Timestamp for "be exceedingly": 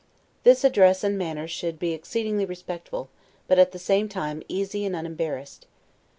1.77-2.43